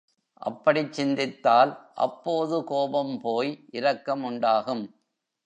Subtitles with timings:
[0.41, 1.73] அப்படிச் சிந்தித்தால்
[1.97, 4.83] அப்போது கோபம் போய் இரக்கம் உண்டாகும்.